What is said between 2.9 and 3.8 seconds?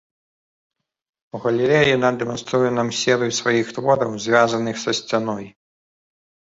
серыю сваіх